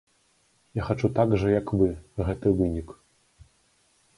[0.77, 1.91] Я хачу так жа, як вы,
[2.31, 2.95] гэты вынік.